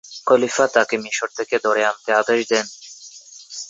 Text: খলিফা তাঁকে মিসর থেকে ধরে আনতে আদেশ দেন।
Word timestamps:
খলিফা 0.27 0.65
তাঁকে 0.67 0.95
মিসর 0.97 1.29
থেকে 1.37 1.55
ধরে 1.63 1.81
আনতে 1.85 2.11
আদেশ 2.13 2.41
দেন। 2.49 2.65